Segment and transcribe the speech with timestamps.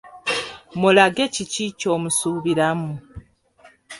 [0.79, 2.93] Mulage kiki ky’omusuubiramu.